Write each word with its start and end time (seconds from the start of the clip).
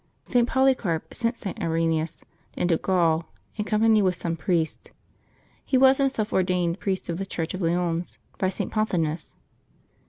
St. 0.23 0.47
Polycarp 0.49 1.13
sent 1.13 1.35
St. 1.37 1.61
Irenaeus 1.61 2.25
into 2.57 2.77
Gaul, 2.77 3.25
in 3.55 3.65
company 3.65 4.01
with 4.01 4.15
some 4.15 4.35
priest; 4.35 4.89
he 5.63 5.77
was 5.77 5.99
himself 5.99 6.33
ordained 6.33 6.79
priest 6.79 7.07
of 7.07 7.19
the 7.19 7.23
Church 7.27 7.53
of 7.53 7.61
Lyons 7.61 8.17
by 8.39 8.49
St. 8.49 8.71
Pothinus. 8.71 9.35